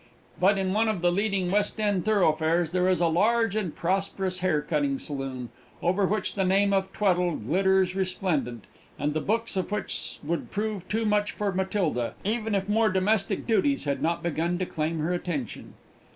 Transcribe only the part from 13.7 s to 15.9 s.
had not begun to claim her attention.